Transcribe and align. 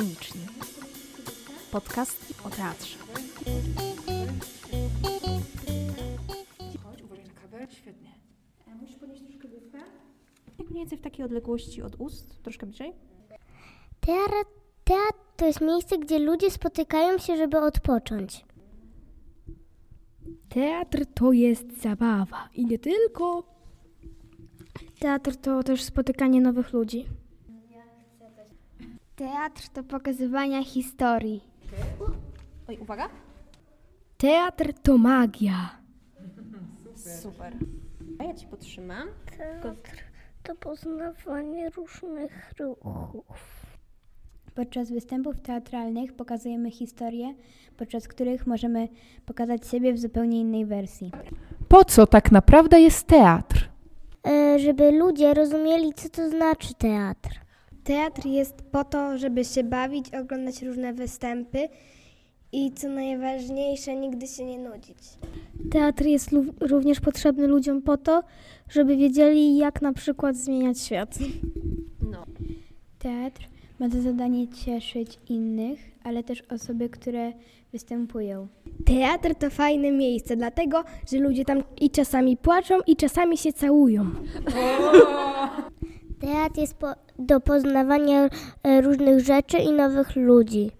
Sceniczni. 0.00 0.40
Podcast 1.72 2.34
o 2.44 2.50
teatrze. 2.50 2.98
Chodź, 6.82 7.02
uważaj 7.02 7.24
na 7.24 7.40
kabel. 7.42 7.66
Świetnie. 7.70 8.10
Musisz 8.80 8.96
podnieść 8.96 9.22
troszkę 9.22 9.48
główkę. 9.48 9.78
Jak 10.58 10.70
mniej 10.70 10.82
więcej 10.82 10.98
w 10.98 11.00
takiej 11.00 11.24
odległości 11.24 11.82
od 11.82 11.96
ust, 11.98 12.42
troszkę 12.42 12.66
bliżej. 12.66 12.92
Teatr, 14.00 14.48
teatr 14.84 15.18
to 15.36 15.46
jest 15.46 15.60
miejsce, 15.60 15.98
gdzie 15.98 16.18
ludzie 16.18 16.50
spotykają 16.50 17.18
się, 17.18 17.36
żeby 17.36 17.58
odpocząć. 17.58 18.44
Teatr 20.48 21.06
to 21.14 21.32
jest 21.32 21.82
zabawa 21.82 22.48
i 22.54 22.66
nie 22.66 22.78
tylko. 22.78 23.42
Teatr 24.98 25.36
to 25.36 25.62
też 25.62 25.82
spotykanie 25.82 26.40
nowych 26.40 26.72
ludzi. 26.72 27.06
Teatr 29.20 29.68
to 29.68 29.82
pokazywanie 29.82 30.64
historii. 30.64 31.44
Oj, 32.68 32.78
uwaga. 32.78 33.08
Teatr 34.16 34.72
to 34.82 34.98
magia. 34.98 35.70
Super. 37.22 37.56
A 38.18 38.24
ja 38.24 38.34
ci 38.34 38.46
podtrzymam. 38.46 39.08
Teatr 39.62 40.04
to 40.42 40.54
poznawanie 40.54 41.70
różnych 41.70 42.52
ruchów. 42.58 43.66
Podczas 44.54 44.90
występów 44.90 45.40
teatralnych 45.40 46.12
pokazujemy 46.12 46.70
historie, 46.70 47.34
podczas 47.76 48.08
których 48.08 48.46
możemy 48.46 48.88
pokazać 49.26 49.66
siebie 49.66 49.92
w 49.92 49.98
zupełnie 49.98 50.40
innej 50.40 50.66
wersji. 50.66 51.10
Po 51.68 51.84
co 51.84 52.06
tak 52.06 52.32
naprawdę 52.32 52.80
jest 52.80 53.06
teatr? 53.06 53.68
E, 54.26 54.58
żeby 54.58 54.92
ludzie 54.92 55.34
rozumieli, 55.34 55.94
co 55.94 56.08
to 56.08 56.30
znaczy 56.30 56.74
teatr. 56.74 57.49
Teatr 57.90 58.26
jest 58.26 58.62
po 58.62 58.84
to, 58.84 59.18
żeby 59.18 59.44
się 59.44 59.64
bawić, 59.64 60.14
oglądać 60.14 60.62
różne 60.62 60.92
występy 60.94 61.68
i 62.52 62.72
co 62.72 62.88
najważniejsze, 62.88 63.96
nigdy 63.96 64.26
się 64.26 64.44
nie 64.44 64.58
nudzić. 64.58 64.98
Teatr 65.70 66.04
jest 66.04 66.30
również 66.60 67.00
potrzebny 67.00 67.46
ludziom 67.46 67.82
po 67.82 67.96
to, 67.96 68.22
żeby 68.68 68.96
wiedzieli, 68.96 69.56
jak 69.56 69.82
na 69.82 69.92
przykład 69.92 70.36
zmieniać 70.36 70.80
świat. 70.80 71.18
Teatr 72.98 73.48
ma 73.78 73.88
za 73.88 74.00
zadanie 74.00 74.48
cieszyć 74.48 75.18
innych, 75.28 75.80
ale 76.04 76.22
też 76.22 76.42
osoby, 76.42 76.88
które 76.88 77.32
występują. 77.72 78.48
Teatr 78.86 79.34
to 79.34 79.50
fajne 79.50 79.92
miejsce, 79.92 80.36
dlatego 80.36 80.84
że 81.12 81.18
ludzie 81.18 81.44
tam 81.44 81.62
i 81.80 81.90
czasami 81.90 82.36
płaczą, 82.36 82.78
i 82.86 82.96
czasami 82.96 83.38
się 83.38 83.52
całują. 83.52 84.10
Teatr 86.20 86.60
jest 86.60 86.74
po, 86.74 86.94
do 87.18 87.40
poznawania 87.40 88.28
e, 88.62 88.80
różnych 88.80 89.20
rzeczy 89.20 89.58
i 89.58 89.72
nowych 89.72 90.16
ludzi. 90.16 90.70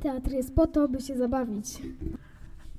Teatr 0.00 0.32
jest 0.32 0.54
po 0.54 0.66
to, 0.66 0.88
by 0.88 1.00
się 1.00 1.16
zabawić. 1.16 1.66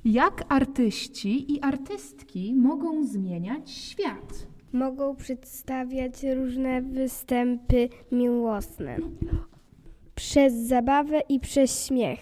Jak 0.06 0.46
artyści 0.50 1.54
i 1.54 1.62
artystki 1.62 2.54
mogą 2.54 3.06
zmieniać 3.06 3.72
świat? 3.72 4.48
Mogą 4.74 5.16
przedstawiać 5.16 6.24
różne 6.24 6.82
występy 6.82 7.90
miłosne. 8.12 8.98
Przez 10.16 10.54
zabawę 10.54 11.22
i 11.30 11.40
przez 11.40 11.86
śmiech. 11.86 12.20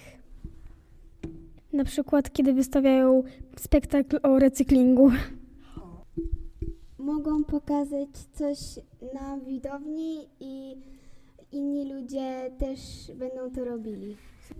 Na 1.73 1.83
przykład, 1.83 2.31
kiedy 2.31 2.53
wystawiają 2.53 3.23
spektakl 3.57 4.19
o 4.23 4.39
recyklingu. 4.39 5.11
Mogą 7.13 7.43
pokazać 7.43 8.09
coś 8.33 8.59
na 9.13 9.37
widowni 9.37 10.29
i 10.39 10.77
inni 11.51 11.93
ludzie 11.93 12.51
też 12.59 12.79
będą 13.15 13.51
to 13.55 13.65
robili. 13.65 14.17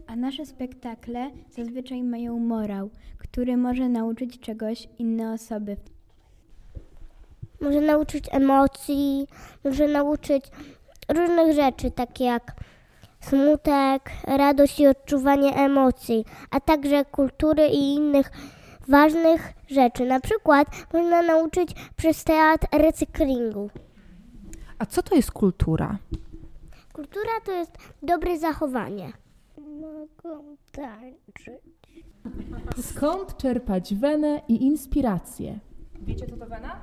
A 0.08 0.16
nasze 0.16 0.46
spektakle 0.46 1.32
zazwyczaj 1.52 2.04
mają 2.04 2.40
morał, 2.40 2.90
który 3.18 3.58
może 3.58 3.90
nauczyć 3.90 4.40
czegoś 4.40 4.88
inne 5.00 5.34
osoby. 5.34 5.78
Może 7.62 7.82
nauczyć 7.82 8.26
emocji, 8.32 9.28
może 9.64 9.88
nauczyć 9.88 10.46
różnych 11.10 11.56
rzeczy, 11.56 11.92
takie 11.92 12.24
jak 12.24 12.56
smutek, 13.20 14.12
radość 14.28 14.80
i 14.80 14.88
odczuwanie 14.88 15.56
emocji, 15.56 16.26
a 16.52 16.60
także 16.60 17.06
kultury 17.06 17.68
i 17.68 17.94
innych 17.94 18.32
ważnych 18.90 19.54
rzeczy. 19.68 20.06
Na 20.06 20.20
przykład 20.20 20.68
można 20.94 21.22
nauczyć 21.22 21.76
przez 21.96 22.24
teatr 22.24 22.68
recyklingu. 22.72 23.70
A 24.80 24.86
co 24.86 25.04
to 25.04 25.16
jest 25.16 25.32
kultura? 25.32 25.98
Kultura 26.94 27.32
to 27.46 27.52
jest 27.52 27.72
dobre 28.04 28.38
zachowanie. 28.40 29.14
Mogą 29.58 30.56
tańczyć. 30.72 32.04
Skąd 32.82 33.38
czerpać 33.38 33.96
wenę 33.96 34.42
i 34.48 34.64
inspirację? 34.64 35.60
Wiecie, 36.02 36.26
co 36.28 36.38
to 36.38 36.46
wena? 36.46 36.82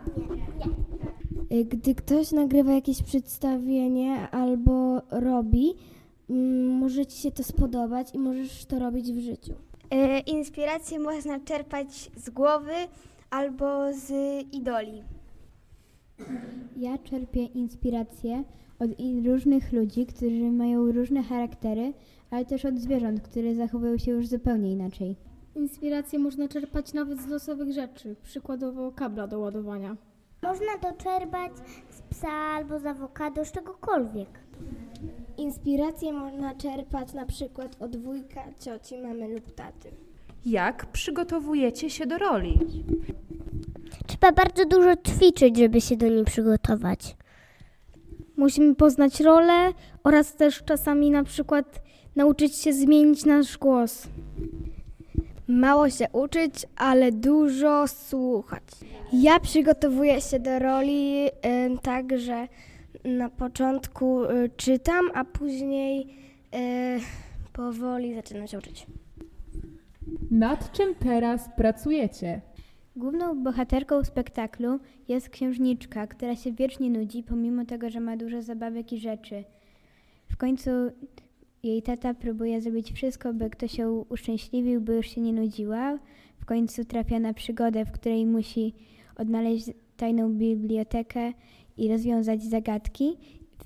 Y, 1.52 1.64
Gdy 1.64 1.94
ktoś 1.94 2.32
nagrywa 2.32 2.72
jakieś 2.72 3.02
przedstawienie 3.02 4.30
albo 4.30 5.02
robi, 5.10 5.74
mm, 6.30 6.66
może 6.68 7.06
ci 7.06 7.18
się 7.18 7.30
to 7.30 7.44
spodobać 7.44 8.14
i 8.14 8.18
możesz 8.18 8.64
to 8.64 8.78
robić 8.78 9.12
w 9.12 9.20
życiu. 9.20 9.54
Inspirację 10.26 10.98
można 10.98 11.40
czerpać 11.40 12.10
z 12.16 12.30
głowy 12.30 12.72
albo 13.30 13.92
z 13.92 14.12
idoli. 14.52 15.02
Ja 16.76 16.98
czerpię 16.98 17.44
inspirację 17.44 18.44
od 18.78 18.90
różnych 19.26 19.72
ludzi, 19.72 20.06
którzy 20.06 20.50
mają 20.50 20.92
różne 20.92 21.22
charaktery, 21.22 21.92
ale 22.30 22.44
też 22.44 22.64
od 22.64 22.78
zwierząt, 22.78 23.20
które 23.20 23.54
zachowują 23.54 23.98
się 23.98 24.10
już 24.10 24.26
zupełnie 24.26 24.72
inaczej. 24.72 25.16
Inspirację 25.54 26.18
można 26.18 26.48
czerpać 26.48 26.92
nawet 26.92 27.20
z 27.20 27.26
losowych 27.26 27.72
rzeczy, 27.72 28.16
przykładowo 28.22 28.92
kabla 28.92 29.26
do 29.26 29.38
ładowania. 29.38 29.96
Można 30.42 30.78
to 30.80 30.92
czerpać 30.92 31.52
z 31.90 32.02
psa 32.02 32.28
albo 32.28 32.78
z 32.78 32.86
awokado, 32.86 33.44
z 33.44 33.52
czegokolwiek. 33.52 34.28
Inspirację 35.38 36.12
można 36.12 36.54
czerpać 36.54 37.12
na 37.12 37.26
przykład 37.26 37.76
od 37.82 37.96
wujka, 37.96 38.44
cioci, 38.60 38.98
mamy 38.98 39.28
lub 39.28 39.54
taty. 39.54 39.90
Jak 40.46 40.86
przygotowujecie 40.86 41.90
się 41.90 42.06
do 42.06 42.18
roli? 42.18 42.58
Trzeba 44.06 44.32
bardzo 44.32 44.64
dużo 44.64 44.96
ćwiczyć, 44.96 45.56
żeby 45.56 45.80
się 45.80 45.96
do 45.96 46.08
niej 46.08 46.24
przygotować. 46.24 47.16
Musimy 48.36 48.74
poznać 48.74 49.20
rolę 49.20 49.72
oraz 50.04 50.34
też 50.34 50.62
czasami 50.64 51.10
na 51.10 51.24
przykład 51.24 51.82
nauczyć 52.16 52.54
się 52.54 52.72
zmienić 52.72 53.24
nasz 53.24 53.58
głos. 53.58 54.06
Mało 55.48 55.90
się 55.90 56.06
uczyć, 56.12 56.54
ale 56.76 57.12
dużo 57.12 57.88
słuchać. 57.88 58.62
Ja 59.12 59.40
przygotowuję 59.40 60.20
się 60.20 60.40
do 60.40 60.58
roli 60.58 61.26
y, 61.26 61.30
tak, 61.82 62.18
że 62.18 62.48
na 63.06 63.30
początku 63.30 64.24
y, 64.24 64.50
czytam, 64.56 65.10
a 65.14 65.24
później 65.24 66.00
y, 66.54 67.00
powoli 67.52 68.14
zaczynam 68.14 68.46
się 68.46 68.58
uczyć. 68.58 68.86
Nad 70.30 70.72
czym 70.72 70.94
teraz 70.94 71.48
pracujecie? 71.56 72.40
Główną 72.96 73.42
bohaterką 73.42 74.04
spektaklu 74.04 74.78
jest 75.08 75.28
księżniczka, 75.28 76.06
która 76.06 76.36
się 76.36 76.52
wiecznie 76.52 76.90
nudzi, 76.90 77.22
pomimo 77.22 77.64
tego, 77.64 77.90
że 77.90 78.00
ma 78.00 78.16
dużo 78.16 78.42
zabawek 78.42 78.92
i 78.92 78.98
rzeczy. 78.98 79.44
W 80.30 80.36
końcu 80.36 80.70
jej 81.62 81.82
tata 81.82 82.14
próbuje 82.14 82.60
zrobić 82.60 82.92
wszystko, 82.92 83.34
by 83.34 83.50
ktoś 83.50 83.78
ją 83.78 84.04
uszczęśliwił, 84.08 84.80
by 84.80 84.94
już 84.94 85.06
się 85.06 85.20
nie 85.20 85.32
nudziła. 85.32 85.98
W 86.38 86.44
końcu 86.44 86.84
trafia 86.84 87.20
na 87.20 87.34
przygodę, 87.34 87.84
w 87.84 87.92
której 87.92 88.26
musi 88.26 88.74
odnaleźć 89.16 89.70
tajną 89.96 90.32
bibliotekę 90.32 91.32
i 91.76 91.88
rozwiązać 91.88 92.42
zagadki, 92.42 93.16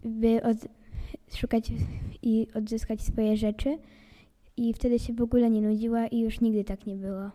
by 0.05 0.43
od, 0.43 0.57
szukać 1.35 1.73
i 2.23 2.47
odzyskać 2.55 3.03
swoje 3.03 3.37
rzeczy. 3.37 3.79
I 4.57 4.75
wtedy 4.75 4.99
się 4.99 5.13
w 5.13 5.23
ogóle 5.23 5.51
nie 5.51 5.61
nudziła 5.61 6.07
i 6.07 6.21
już 6.21 6.41
nigdy 6.41 6.65
tak 6.65 6.87
nie 6.87 6.97
było. 6.97 7.31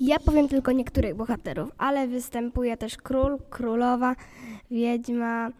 Ja 0.00 0.18
powiem 0.18 0.48
tylko 0.48 0.72
niektórych 0.72 1.14
bohaterów, 1.14 1.70
ale 1.78 2.08
występuje 2.08 2.76
też 2.76 2.96
król, 2.96 3.38
królowa, 3.50 4.16
wiedźma, 4.70 5.50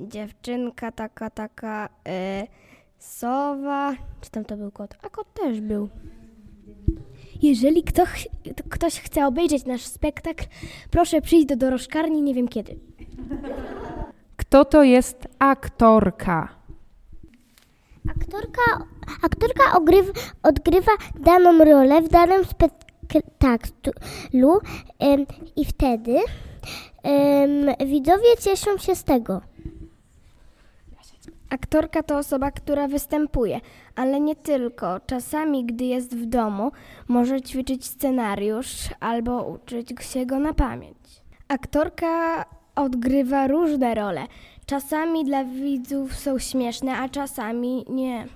dziewczynka 0.00 0.92
taka, 0.92 1.30
taka, 1.30 1.88
e, 2.08 2.46
sowa, 2.98 3.94
czy 4.20 4.30
tam 4.30 4.44
to 4.44 4.56
był 4.56 4.70
kot? 4.70 4.94
A 5.02 5.10
kot 5.10 5.34
też 5.34 5.60
był. 5.60 5.88
Jeżeli 7.42 7.82
ktoś, 7.82 8.28
ktoś 8.70 9.00
chce 9.00 9.26
obejrzeć 9.26 9.64
nasz 9.64 9.82
spektakl, 9.82 10.44
proszę 10.90 11.20
przyjść 11.20 11.46
do 11.46 11.56
dorożkarni, 11.56 12.22
nie 12.22 12.34
wiem 12.34 12.48
kiedy. 12.48 12.76
Kto 14.36 14.64
to 14.64 14.82
jest 14.82 15.28
aktorka? 15.38 16.48
Aktorka, 18.10 18.86
aktorka 19.22 19.76
ogryw, 19.76 20.12
odgrywa 20.42 20.92
daną 21.20 21.64
rolę 21.64 22.02
w 22.02 22.08
danym 22.08 22.42
spektaklu 22.44 24.60
i 25.56 25.64
wtedy 25.64 26.18
em, 27.02 27.50
widzowie 27.86 28.36
cieszą 28.40 28.78
się 28.78 28.96
z 28.96 29.04
tego. 29.04 29.40
Aktorka 31.50 32.02
to 32.02 32.18
osoba, 32.18 32.50
która 32.50 32.88
występuje, 32.88 33.60
ale 33.96 34.20
nie 34.20 34.36
tylko. 34.36 35.00
Czasami, 35.06 35.64
gdy 35.64 35.84
jest 35.84 36.16
w 36.16 36.26
domu, 36.26 36.72
może 37.08 37.40
ćwiczyć 37.40 37.84
scenariusz 37.84 38.88
albo 39.00 39.42
uczyć 39.42 39.88
się 40.00 40.26
go 40.26 40.38
na 40.38 40.54
pamięć. 40.54 40.96
Aktorka 41.48 42.44
odgrywa 42.74 43.46
różne 43.46 43.94
role. 43.94 44.26
Czasami 44.66 45.24
dla 45.24 45.44
widzów 45.44 46.14
są 46.14 46.38
śmieszne, 46.38 46.96
a 46.96 47.08
czasami 47.08 47.84
nie. 47.88 48.26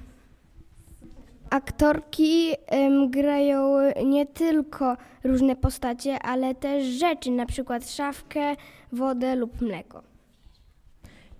Aktorki 1.50 2.52
em, 2.66 3.10
grają 3.10 3.76
nie 4.04 4.26
tylko 4.26 4.96
różne 5.24 5.56
postacie, 5.56 6.22
ale 6.22 6.54
też 6.54 6.84
rzeczy, 6.84 7.30
na 7.30 7.46
przykład 7.46 7.90
szafkę, 7.90 8.56
wodę 8.92 9.36
lub 9.36 9.60
mleko. 9.60 10.02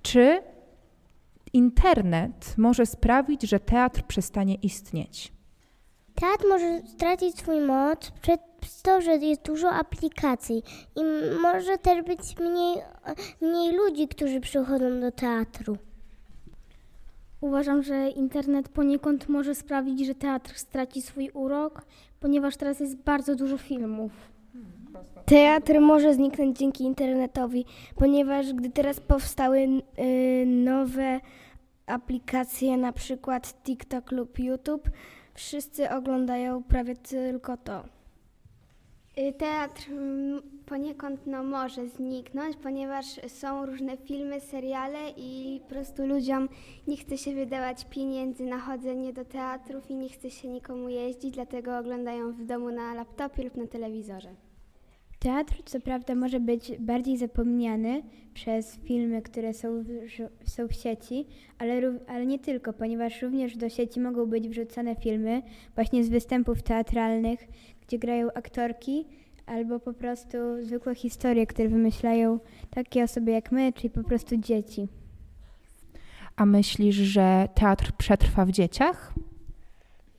Czy 0.02 0.42
internet 1.52 2.54
może 2.56 2.86
sprawić, 2.86 3.42
że 3.42 3.60
teatr 3.60 4.02
przestanie 4.02 4.54
istnieć? 4.54 5.32
Teatr 6.14 6.44
może 6.48 6.82
stracić 6.86 7.38
swój 7.38 7.60
moc 7.60 8.10
przez 8.10 8.38
to, 8.82 9.00
że 9.00 9.16
jest 9.16 9.42
dużo 9.42 9.70
aplikacji 9.70 10.62
i 10.96 11.00
może 11.42 11.78
też 11.78 12.04
być 12.04 12.20
mniej, 12.40 12.76
mniej 13.40 13.72
ludzi, 13.72 14.08
którzy 14.08 14.40
przychodzą 14.40 15.00
do 15.00 15.12
teatru. 15.12 15.76
Uważam, 17.40 17.82
że 17.82 18.08
internet 18.08 18.68
poniekąd 18.68 19.28
może 19.28 19.54
sprawić, 19.54 20.06
że 20.06 20.14
teatr 20.14 20.58
straci 20.58 21.02
swój 21.02 21.30
urok, 21.30 21.82
ponieważ 22.20 22.56
teraz 22.56 22.80
jest 22.80 22.96
bardzo 22.96 23.36
dużo 23.36 23.58
filmów. 23.58 24.12
Teatr 25.26 25.80
może 25.80 26.14
zniknąć 26.14 26.58
dzięki 26.58 26.84
internetowi, 26.84 27.64
ponieważ 27.96 28.52
gdy 28.52 28.70
teraz 28.70 29.00
powstały 29.00 29.58
y, 29.58 30.44
nowe 30.46 31.20
aplikacje, 31.86 32.76
na 32.76 32.92
przykład 32.92 33.62
TikTok 33.62 34.12
lub 34.12 34.38
YouTube, 34.38 34.90
wszyscy 35.34 35.90
oglądają 35.90 36.62
prawie 36.62 36.96
tylko 36.96 37.56
to. 37.56 37.84
Y, 39.18 39.32
Teatr 39.32 39.90
poniekąd 40.66 41.26
no, 41.26 41.42
może 41.42 41.88
zniknąć, 41.88 42.56
ponieważ 42.56 43.06
są 43.28 43.66
różne 43.66 43.96
filmy, 43.96 44.40
seriale 44.40 44.98
i 45.16 45.60
po 45.62 45.68
prostu 45.68 46.06
ludziom 46.06 46.48
nie 46.86 46.96
chce 46.96 47.18
się 47.18 47.34
wydawać 47.34 47.84
pieniędzy 47.84 48.44
na 48.44 48.58
chodzenie 48.58 49.12
do 49.12 49.24
teatrów 49.24 49.90
i 49.90 49.94
nie 49.94 50.08
chce 50.08 50.30
się 50.30 50.48
nikomu 50.48 50.88
jeździć, 50.88 51.34
dlatego 51.34 51.78
oglądają 51.78 52.32
w 52.32 52.44
domu 52.44 52.70
na 52.70 52.94
laptopie 52.94 53.44
lub 53.44 53.56
na 53.56 53.66
telewizorze. 53.66 54.49
Teatr 55.20 55.62
co 55.64 55.80
prawda 55.80 56.14
może 56.14 56.40
być 56.40 56.72
bardziej 56.78 57.16
zapomniany 57.16 58.02
przez 58.34 58.76
filmy, 58.76 59.22
które 59.22 59.54
są 59.54 59.82
w, 59.82 59.88
są 60.50 60.68
w 60.68 60.72
sieci, 60.72 61.26
ale, 61.58 61.98
ale 62.08 62.26
nie 62.26 62.38
tylko, 62.38 62.72
ponieważ 62.72 63.22
również 63.22 63.56
do 63.56 63.68
sieci 63.68 64.00
mogą 64.00 64.26
być 64.26 64.48
wrzucane 64.48 64.96
filmy 64.96 65.42
właśnie 65.74 66.04
z 66.04 66.08
występów 66.08 66.62
teatralnych, 66.62 67.40
gdzie 67.86 67.98
grają 67.98 68.32
aktorki 68.32 69.06
albo 69.46 69.80
po 69.80 69.92
prostu 69.92 70.38
zwykłe 70.62 70.94
historie, 70.94 71.46
które 71.46 71.68
wymyślają 71.68 72.38
takie 72.70 73.04
osoby 73.04 73.30
jak 73.30 73.52
my, 73.52 73.72
czyli 73.72 73.90
po 73.90 74.02
prostu 74.02 74.36
dzieci. 74.36 74.88
A 76.36 76.46
myślisz, 76.46 76.96
że 76.96 77.48
teatr 77.54 77.92
przetrwa 77.98 78.44
w 78.44 78.50
dzieciach? 78.50 79.14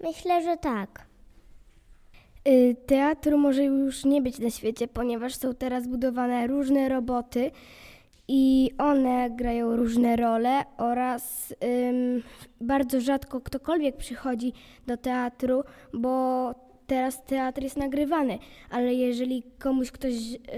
Myślę, 0.03 0.43
że 0.43 0.57
tak. 0.57 1.10
Y, 2.47 2.75
Teatru 2.85 3.37
może 3.37 3.63
już 3.63 4.05
nie 4.05 4.21
być 4.21 4.39
na 4.39 4.49
świecie, 4.49 4.87
ponieważ 4.87 5.35
są 5.35 5.53
teraz 5.53 5.87
budowane 5.87 6.47
różne 6.47 6.89
roboty 6.89 7.51
i 8.27 8.71
one 8.77 9.29
grają 9.29 9.75
różne 9.75 10.15
role 10.15 10.63
oraz 10.77 11.53
ym, 11.89 12.23
bardzo 12.61 13.01
rzadko 13.01 13.41
ktokolwiek 13.41 13.97
przychodzi 13.97 14.53
do 14.87 14.97
teatru, 14.97 15.63
bo 15.93 16.55
teraz 16.87 17.25
teatr 17.25 17.63
jest 17.63 17.77
nagrywany, 17.77 18.39
ale 18.69 18.93
jeżeli 18.93 19.43
komuś 19.59 19.91
ktoś 19.91 20.13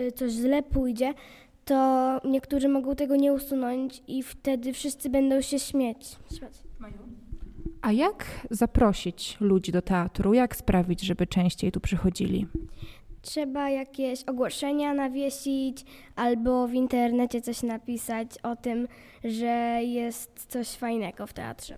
y, 0.08 0.12
coś 0.12 0.32
źle 0.32 0.64
pójdzie, 0.64 1.14
to 1.66 2.20
niektórzy 2.26 2.70
mogą 2.70 2.96
tego 2.96 3.16
nie 3.16 3.34
usunąć 3.34 4.04
i 4.08 4.24
wtedy 4.24 4.74
wszyscy 4.74 5.10
będą 5.10 5.42
się 5.42 5.60
śmieć. 5.60 6.16
śmiać. 6.38 6.54
A 7.84 7.92
jak 7.92 8.26
zaprosić 8.50 9.38
ludzi 9.40 9.72
do 9.72 9.82
teatru? 9.82 10.34
Jak 10.34 10.56
sprawić, 10.56 11.02
żeby 11.02 11.28
częściej 11.28 11.72
tu 11.72 11.80
przychodzili? 11.80 12.48
Trzeba 13.22 13.70
jakieś 13.70 14.24
ogłoszenia 14.24 14.94
nawiesić 14.94 15.86
albo 16.16 16.68
w 16.68 16.74
internecie 16.74 17.42
coś 17.42 17.64
napisać 17.64 18.30
o 18.44 18.56
tym, 18.56 18.88
że 19.24 19.80
jest 19.84 20.46
coś 20.50 20.70
fajnego 20.70 21.28
w 21.28 21.34
teatrze. 21.34 21.78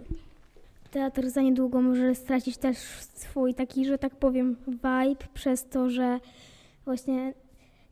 Teatr 0.91 1.29
za 1.29 1.41
niedługo 1.41 1.81
może 1.81 2.15
stracić 2.15 2.57
też 2.57 2.77
swój 3.13 3.53
taki, 3.53 3.85
że 3.85 3.97
tak 3.97 4.15
powiem, 4.15 4.55
vibe 4.67 5.25
przez 5.33 5.65
to, 5.69 5.89
że 5.89 6.19
właśnie 6.85 7.33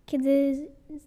kiedy 0.05 0.57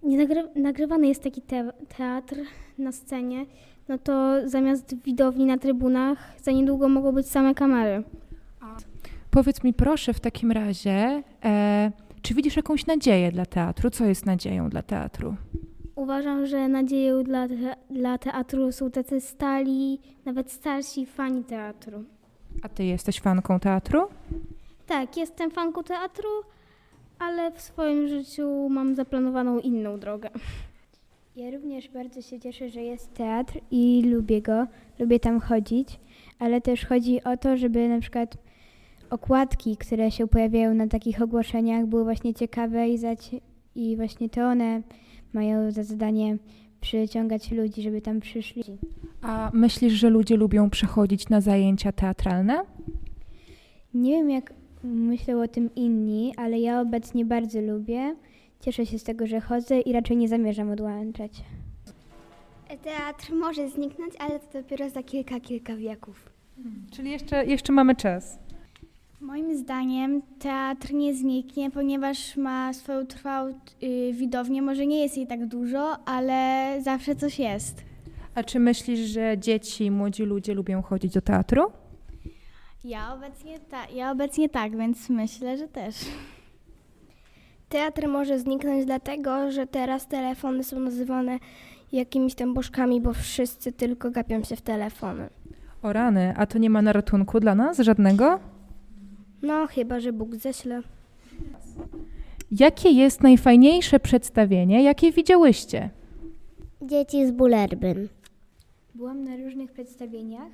nie 0.02 0.26
nagry- 0.26 0.48
nagrywany 0.56 1.06
jest 1.08 1.22
taki 1.22 1.42
te- 1.42 1.72
teatr 1.96 2.36
na 2.78 2.92
scenie, 2.92 3.46
no 3.88 3.98
to 3.98 4.48
zamiast 4.48 4.94
widowni 5.04 5.44
na 5.44 5.58
trybunach 5.58 6.18
za 6.42 6.52
niedługo 6.52 6.88
mogą 6.88 7.12
być 7.12 7.28
same 7.28 7.54
kamery. 7.54 8.02
Powiedz 9.30 9.64
mi 9.64 9.74
proszę 9.74 10.12
w 10.14 10.20
takim 10.20 10.52
razie, 10.52 11.22
e, 11.44 11.92
czy 12.22 12.34
widzisz 12.34 12.56
jakąś 12.56 12.86
nadzieję 12.86 13.32
dla 13.32 13.46
teatru? 13.46 13.90
Co 13.90 14.04
jest 14.04 14.26
nadzieją 14.26 14.70
dla 14.70 14.82
teatru? 14.82 15.36
Uważam, 15.94 16.46
że 16.46 16.68
nadzieją 16.68 17.24
dla, 17.24 17.46
dla 17.90 18.18
teatru 18.18 18.72
są 18.72 18.90
tacy 18.90 19.20
stali, 19.20 20.00
nawet 20.24 20.52
starsi 20.52 21.06
fani 21.06 21.44
teatru. 21.44 22.04
A 22.62 22.68
ty 22.68 22.84
jesteś 22.84 23.20
fanką 23.20 23.60
teatru? 23.60 24.08
Tak, 24.86 25.16
jestem 25.16 25.50
fanką 25.50 25.82
teatru, 25.82 26.28
ale 27.18 27.52
w 27.52 27.60
swoim 27.60 28.08
życiu 28.08 28.68
mam 28.68 28.94
zaplanowaną 28.94 29.58
inną 29.58 29.98
drogę. 30.00 30.30
Ja 31.36 31.50
również 31.50 31.88
bardzo 31.88 32.22
się 32.22 32.40
cieszę, 32.40 32.68
że 32.68 32.82
jest 32.82 33.14
teatr 33.14 33.60
i 33.70 34.02
lubię 34.06 34.42
go, 34.42 34.66
lubię 34.98 35.20
tam 35.20 35.40
chodzić, 35.40 36.00
ale 36.38 36.60
też 36.60 36.86
chodzi 36.86 37.24
o 37.24 37.36
to, 37.36 37.56
żeby 37.56 37.88
na 37.88 38.00
przykład 38.00 38.36
okładki, 39.10 39.76
które 39.76 40.10
się 40.10 40.26
pojawiają 40.26 40.74
na 40.74 40.86
takich 40.86 41.22
ogłoszeniach, 41.22 41.86
były 41.86 42.04
właśnie 42.04 42.34
ciekawe 42.34 42.88
i, 42.88 42.98
i 43.74 43.96
właśnie 43.96 44.28
to 44.28 44.40
one 44.40 44.82
mają 45.32 45.70
za 45.70 45.82
zadanie 45.82 46.36
przyciągać 46.80 47.50
ludzi, 47.50 47.82
żeby 47.82 48.00
tam 48.00 48.20
przyszli. 48.20 48.62
A 49.22 49.50
myślisz, 49.54 49.92
że 49.92 50.10
ludzie 50.10 50.36
lubią 50.36 50.70
przychodzić 50.70 51.28
na 51.28 51.40
zajęcia 51.40 51.92
teatralne? 51.92 52.64
Nie 53.94 54.12
wiem, 54.12 54.30
jak 54.30 54.54
myślą 54.84 55.42
o 55.42 55.48
tym 55.48 55.70
inni, 55.74 56.32
ale 56.36 56.58
ja 56.58 56.80
obecnie 56.80 57.24
bardzo 57.24 57.60
lubię. 57.60 58.16
Cieszę 58.60 58.86
się 58.86 58.98
z 58.98 59.04
tego, 59.04 59.26
że 59.26 59.40
chodzę 59.40 59.80
i 59.80 59.92
raczej 59.92 60.16
nie 60.16 60.28
zamierzam 60.28 60.70
odłączać. 60.70 61.32
Teatr 62.82 63.32
może 63.32 63.68
zniknąć, 63.68 64.14
ale 64.18 64.40
to 64.40 64.62
dopiero 64.62 64.90
za 64.90 65.02
kilka, 65.02 65.40
kilka 65.40 65.76
wieków. 65.76 66.30
Czyli 66.90 67.10
jeszcze, 67.10 67.44
jeszcze 67.44 67.72
mamy 67.72 67.94
czas. 67.96 68.38
Moim 69.20 69.56
zdaniem 69.56 70.22
teatr 70.38 70.92
nie 70.92 71.14
zniknie, 71.14 71.70
ponieważ 71.70 72.36
ma 72.36 72.72
swoją 72.72 73.06
trwałą 73.06 73.54
y, 73.82 74.12
widownię. 74.12 74.62
Może 74.62 74.86
nie 74.86 75.00
jest 75.00 75.16
jej 75.16 75.26
tak 75.26 75.46
dużo, 75.46 76.08
ale 76.08 76.78
zawsze 76.82 77.16
coś 77.16 77.38
jest. 77.38 77.84
A 78.34 78.42
czy 78.42 78.60
myślisz, 78.60 79.00
że 79.00 79.38
dzieci, 79.38 79.90
młodzi 79.90 80.22
ludzie 80.22 80.54
lubią 80.54 80.82
chodzić 80.82 81.14
do 81.14 81.20
teatru? 81.20 81.72
Ja 82.84 83.14
obecnie, 83.14 83.58
ta, 83.60 83.86
ja 83.86 84.12
obecnie 84.12 84.48
tak, 84.48 84.76
więc 84.76 85.10
myślę, 85.10 85.58
że 85.58 85.68
też. 85.68 85.94
Teatr 87.68 88.08
może 88.08 88.38
zniknąć 88.38 88.84
dlatego, 88.84 89.50
że 89.50 89.66
teraz 89.66 90.06
telefony 90.06 90.64
są 90.64 90.80
nazywane 90.80 91.38
jakimiś 91.92 92.34
tam 92.34 92.54
bożkami, 92.54 93.00
bo 93.00 93.12
wszyscy 93.12 93.72
tylko 93.72 94.10
gapią 94.10 94.44
się 94.44 94.56
w 94.56 94.62
telefony. 94.62 95.28
O 95.82 95.92
rany, 95.92 96.34
a 96.36 96.46
to 96.46 96.58
nie 96.58 96.70
ma 96.70 96.82
na 96.82 96.92
ratunku 96.92 97.40
dla 97.40 97.54
nas 97.54 97.78
żadnego? 97.78 98.40
No, 99.42 99.66
chyba, 99.66 100.00
że 100.00 100.12
Bóg 100.12 100.34
ześle. 100.34 100.80
Jakie 102.50 102.90
jest 102.90 103.22
najfajniejsze 103.22 104.00
przedstawienie, 104.00 104.82
jakie 104.82 105.12
widziałyście? 105.12 105.90
Dzieci 106.82 107.26
z 107.26 107.30
Bullerbyn. 107.30 108.08
Byłam 108.94 109.24
na 109.24 109.36
różnych 109.36 109.72
przedstawieniach, 109.72 110.52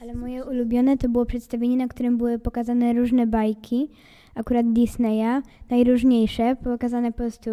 ale 0.00 0.14
moje 0.14 0.44
ulubione 0.44 0.96
to 0.96 1.08
było 1.08 1.26
przedstawienie, 1.26 1.76
na 1.76 1.88
którym 1.88 2.18
były 2.18 2.38
pokazane 2.38 2.92
różne 2.92 3.26
bajki, 3.26 3.88
akurat 4.34 4.72
Disneya, 4.72 5.42
najróżniejsze, 5.70 6.56
pokazane 6.64 7.12
po 7.12 7.16
prostu 7.16 7.50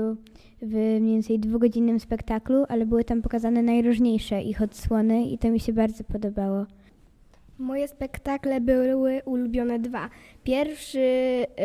w 0.61 0.73
mniej 0.73 1.13
więcej 1.13 1.39
dwugodzinnym 1.39 1.99
spektaklu, 1.99 2.65
ale 2.69 2.85
były 2.85 3.03
tam 3.03 3.21
pokazane 3.21 3.63
najróżniejsze 3.63 4.41
ich 4.41 4.61
odsłony 4.61 5.23
i 5.23 5.37
to 5.37 5.49
mi 5.49 5.59
się 5.59 5.73
bardzo 5.73 6.03
podobało. 6.03 6.65
Moje 7.59 7.87
spektakle 7.87 8.61
były 8.61 9.21
ulubione 9.25 9.79
dwa. 9.79 10.09
Pierwszy 10.43 10.99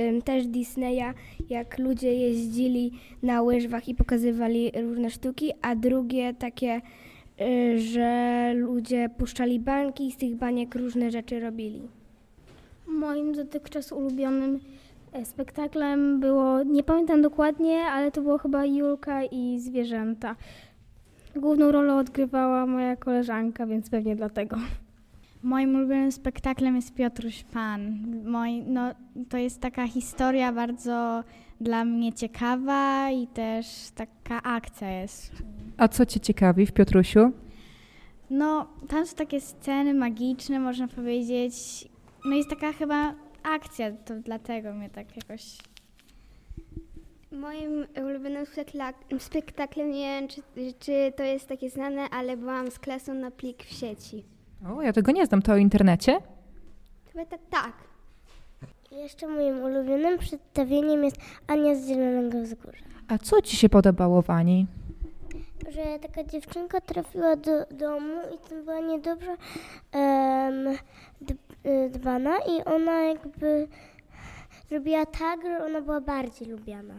ym, 0.09 0.23
też 0.23 0.47
Disneya, 0.47 1.15
jak 1.51 1.79
ludzie 1.79 2.15
jeździli 2.15 2.93
na 3.23 3.43
łyżwach 3.43 3.89
i 3.89 3.95
pokazywali 3.95 4.71
różne 4.83 5.11
sztuki, 5.11 5.53
a 5.63 5.75
drugie 5.77 6.35
takie 6.35 6.81
że 7.77 8.53
ludzie 8.55 9.09
puszczali 9.19 9.61
bańki 9.61 10.07
i 10.07 10.13
z 10.13 10.17
tych 10.17 10.37
baniek 10.37 10.75
różne 10.75 11.11
rzeczy 11.11 11.41
robili. 11.41 11.81
Moim 12.87 13.33
dotychczas 13.33 13.93
ulubionym 13.93 14.61
e, 15.13 15.25
spektaklem 15.25 16.21
było, 16.21 16.63
nie 16.63 16.83
pamiętam 16.83 17.23
dokładnie, 17.23 17.79
ale 17.85 18.11
to 18.11 18.21
było 18.23 18.39
chyba 18.39 18.65
Julka 18.65 19.25
i 19.25 19.61
zwierzęta. 19.61 20.37
Główną 21.37 21.73
rolę 21.73 21.95
odgrywała 21.95 22.67
moja 22.67 22.97
koleżanka, 22.97 23.67
więc 23.67 23.91
pewnie 23.91 24.17
dlatego. 24.17 24.57
Moim 25.43 25.75
ulubionym 25.75 26.13
spektaklem 26.13 26.77
jest 26.77 26.95
Piotruś 26.95 27.45
Pan. 27.45 28.07
Moi, 28.25 28.63
no, 28.67 28.91
to 29.29 29.39
jest 29.39 29.61
taka 29.61 29.87
historia 29.87 30.53
bardzo 30.53 31.25
dla 31.61 31.85
mnie 31.85 32.13
ciekawa 32.13 33.11
i 33.11 33.27
też 33.27 33.67
taka 33.95 34.43
akcja 34.43 34.91
jest. 35.01 35.33
A 35.77 35.89
co 35.89 36.07
cię 36.07 36.21
ciekawi 36.21 36.67
w 36.67 36.73
Piotrusiu? 36.73 37.33
No, 38.31 38.67
tam 38.89 39.07
są 39.07 39.17
takie 39.17 39.41
sceny 39.41 39.95
magiczne, 39.95 40.59
można 40.61 40.89
powiedzieć. 40.89 41.89
No 42.25 42.37
jest 42.37 42.51
taka 42.51 42.73
chyba 42.73 43.15
akcja, 43.43 43.93
to 43.93 44.15
dlatego 44.15 44.73
mnie 44.75 44.91
tak 44.91 45.17
jakoś... 45.17 45.59
Moim 47.33 47.87
ulubionym 48.05 48.45
spektak- 48.45 49.19
spektaklem, 49.19 49.91
nie 49.91 50.21
wiem 50.21 50.29
czy, 50.29 50.43
czy 50.79 51.13
to 51.17 51.23
jest 51.23 51.49
takie 51.49 51.71
znane, 51.71 52.09
ale 52.11 52.37
byłam 52.37 52.71
z 52.71 52.79
klasą 52.79 53.15
na 53.15 53.31
plik 53.31 53.65
w 53.65 53.73
sieci. 53.73 54.25
O, 54.69 54.83
ja 54.83 54.93
tego 54.93 55.13
nie 55.13 55.27
znam, 55.27 55.43
to 55.43 55.53
o 55.53 55.57
internecie? 55.57 56.19
Chyba 57.13 57.25
tak, 57.27 57.41
tak. 57.51 57.73
Jeszcze 58.91 59.27
moim 59.27 59.65
ulubionym 59.65 60.19
przedstawieniem 60.19 61.05
jest 61.05 61.17
Ania 61.47 61.75
z 61.75 61.87
Zielonego 61.87 62.43
Wzgórza. 62.43 62.85
A 63.09 63.19
co 63.19 63.43
ci 63.43 63.57
się 63.57 63.69
podobało 63.69 64.23
w 64.23 64.31
Ani? 64.31 64.67
Że 65.71 65.99
taka 65.99 66.25
dziewczynka 66.25 66.81
trafiła 66.81 67.37
do 67.37 67.67
domu 67.71 68.15
i 68.35 68.49
tam 68.49 68.65
była 68.65 68.81
niedobrze 68.81 69.37
y, 71.67 71.91
dbana 71.91 72.39
i 72.39 72.65
ona 72.65 73.01
jakby 73.01 73.69
zrobiła 74.69 75.07
tak, 75.07 75.43
że 75.43 75.65
ona 75.65 75.81
była 75.81 76.01
bardziej 76.01 76.49
lubiana. 76.49 76.95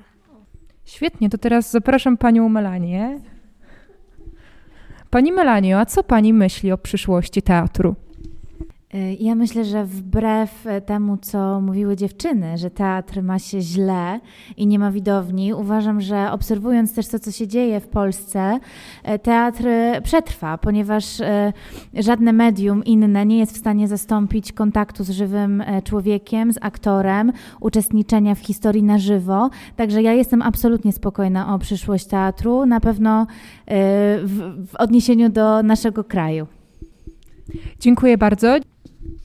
Świetnie, 0.86 1.30
to 1.30 1.38
teraz 1.38 1.72
zapraszam 1.72 2.18
panią 2.18 2.50
Melanię. 2.50 3.20
Pani 5.10 5.32
Melanio, 5.32 5.80
a 5.80 5.86
co 5.86 6.04
pani 6.04 6.34
myśli 6.34 6.72
o 6.72 6.78
przyszłości 6.78 7.42
teatru? 7.42 7.96
Y, 8.96 9.18
Ja 9.20 9.36
myślę, 9.36 9.66
że 9.66 9.86
wbrew 9.86 10.68
e, 10.68 10.82
temu, 10.82 11.18
co 11.18 11.62
mówiły 11.62 11.96
dziewczyny, 11.96 12.58
że 12.58 12.70
teatr 12.70 13.24
ma 13.24 13.40
się 13.40 13.62
źle 13.62 14.20
i 14.58 14.68
nie 14.68 14.80
ma 14.80 14.92
widowni, 14.92 15.54
uważam, 15.54 16.02
że 16.02 16.32
obserwując 16.32 16.94
też 16.96 17.08
to, 17.08 17.20
co 17.20 17.32
się 17.32 17.48
dzieje 17.48 17.80
w 17.80 17.88
Polsce, 17.88 18.60
e, 19.04 19.20
teatr 19.20 19.64
przetrwa, 20.04 20.58
ponieważ 20.58 21.22
e, 21.22 21.54
żadne 21.94 22.34
medium 22.34 22.84
inne 22.84 23.26
nie 23.26 23.40
jest 23.40 23.54
w 23.56 23.58
stanie 23.58 23.88
zastąpić 23.88 24.52
kontaktu 24.52 25.04
z 25.04 25.10
żywym 25.10 25.64
człowiekiem, 25.84 26.54
z 26.54 26.58
aktorem, 26.62 27.32
uczestniczenia 27.60 28.36
w 28.36 28.40
historii 28.40 28.84
na 28.84 28.98
żywo. 28.98 29.50
Także 29.76 30.02
ja 30.02 30.14
jestem 30.14 30.42
absolutnie 30.42 30.94
spokojna 30.94 31.56
o 31.56 31.60
przyszłość 31.60 32.06
teatru, 32.06 32.66
na 32.66 32.80
pewno 32.80 33.28
w, 34.24 34.68
w 34.68 34.76
odniesieniu 34.76 35.30
do 35.30 35.64
naszego 35.64 36.04
kraju. 36.04 36.48
Dziękuję 37.80 38.18
bardzo. 38.18 38.71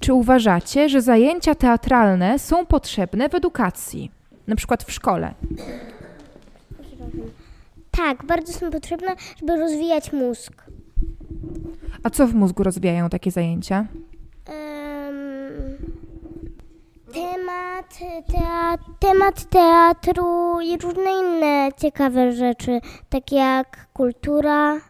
Czy 0.07 0.15
uważacie, 0.15 0.89
że 0.89 1.03
zajęcia 1.03 1.55
teatralne 1.55 2.39
są 2.39 2.67
potrzebne 2.67 3.29
w 3.29 3.35
edukacji, 3.35 4.11
na 4.47 4.57
przykład 4.57 4.85
w 4.85 4.93
szkole? 4.93 5.35
Tak, 7.91 8.25
bardzo 8.25 8.53
są 8.53 8.71
potrzebne, 8.71 9.09
żeby 9.41 9.57
rozwijać 9.57 10.13
mózg. 10.13 10.53
A 12.03 12.11
co 12.11 12.27
w 12.27 12.35
mózgu 12.35 12.63
rozwijają 12.63 13.09
takie 13.09 13.31
zajęcia? 13.31 13.87
Em, 14.47 15.77
temat, 17.13 17.99
tea, 18.33 18.79
temat 18.99 19.45
teatru 19.45 20.61
i 20.61 20.79
różne 20.79 21.11
inne 21.21 21.69
ciekawe 21.77 22.33
rzeczy, 22.33 22.81
takie 23.09 23.37
jak 23.37 23.87
kultura 23.93 24.81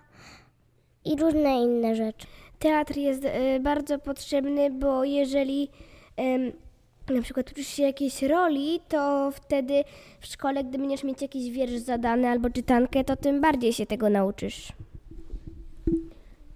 i 1.04 1.16
różne 1.16 1.62
inne 1.62 1.94
rzeczy. 1.94 2.26
Teatr 2.58 2.96
jest 2.96 3.24
e, 3.24 3.60
bardzo 3.60 3.98
potrzebny, 3.98 4.70
bo 4.70 5.04
jeżeli 5.04 5.68
na 7.14 7.22
przykład 7.22 7.52
uczysz 7.52 7.66
się 7.66 7.82
jakiejś 7.82 8.22
roli, 8.22 8.80
to 8.88 9.30
wtedy 9.30 9.84
w 10.20 10.26
szkole, 10.26 10.64
gdy 10.64 10.78
będziesz 10.78 11.04
mieć 11.04 11.22
jakiś 11.22 11.50
wiersz 11.50 11.72
zadany 11.72 12.28
albo 12.28 12.50
czytankę, 12.50 13.04
to 13.04 13.16
tym 13.16 13.40
bardziej 13.40 13.72
się 13.72 13.86
tego 13.86 14.10
nauczysz. 14.10 14.72